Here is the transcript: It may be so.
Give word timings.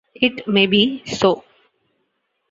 It 0.15 0.47
may 0.47 0.65
be 0.65 1.05
so. 1.05 1.43